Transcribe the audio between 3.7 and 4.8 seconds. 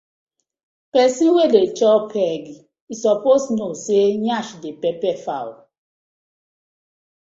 say yansh dey